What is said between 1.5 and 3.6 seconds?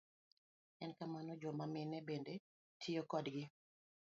mine bende tiyo kodgi.